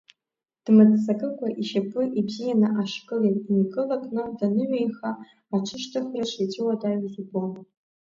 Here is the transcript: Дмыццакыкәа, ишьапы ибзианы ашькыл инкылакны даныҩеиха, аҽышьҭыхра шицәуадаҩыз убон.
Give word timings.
Дмыццакыкәа, 0.63 1.47
ишьапы 1.61 2.01
ибзианы 2.19 2.67
ашькыл 2.81 3.21
инкылакны 3.55 4.23
даныҩеиха, 4.37 5.11
аҽышьҭыхра 5.55 6.23
шицәуадаҩыз 6.29 7.15
убон. 7.21 7.51